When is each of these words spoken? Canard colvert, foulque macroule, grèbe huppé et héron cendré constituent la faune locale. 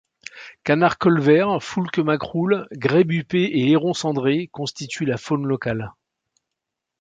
Canard 0.63 0.97
colvert, 0.97 1.59
foulque 1.61 1.99
macroule, 1.99 2.67
grèbe 2.71 3.11
huppé 3.19 3.43
et 3.43 3.69
héron 3.69 3.93
cendré 3.93 4.47
constituent 4.47 5.05
la 5.05 5.17
faune 5.19 5.45
locale. 5.45 5.93